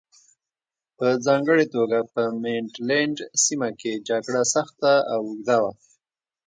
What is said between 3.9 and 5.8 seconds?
جګړه سخته او اوږده وه.